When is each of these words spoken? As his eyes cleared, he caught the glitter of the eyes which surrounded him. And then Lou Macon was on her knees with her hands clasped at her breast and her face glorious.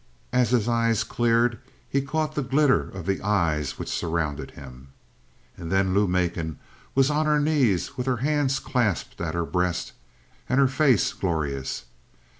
As 0.33 0.49
his 0.49 0.67
eyes 0.67 1.03
cleared, 1.03 1.59
he 1.87 2.01
caught 2.01 2.33
the 2.33 2.41
glitter 2.41 2.89
of 2.89 3.05
the 3.05 3.21
eyes 3.21 3.77
which 3.77 3.87
surrounded 3.87 4.49
him. 4.49 4.87
And 5.55 5.71
then 5.71 5.93
Lou 5.93 6.07
Macon 6.07 6.57
was 6.95 7.11
on 7.11 7.27
her 7.27 7.39
knees 7.39 7.97
with 7.97 8.07
her 8.07 8.17
hands 8.17 8.57
clasped 8.57 9.21
at 9.21 9.35
her 9.35 9.45
breast 9.45 9.91
and 10.49 10.59
her 10.59 10.67
face 10.67 11.13
glorious. 11.13 11.85